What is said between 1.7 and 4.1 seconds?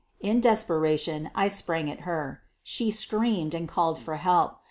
at her. She screamed and called